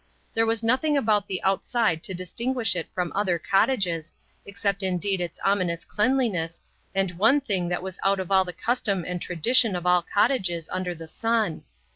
[0.33, 4.15] There was nothing about the outside to distinguish it from other cottages,
[4.47, 6.59] except indeed its ominous cleanliness
[6.95, 10.67] and one thing that was out of all the custom and tradition of all cottages
[10.71, 11.65] under the sun.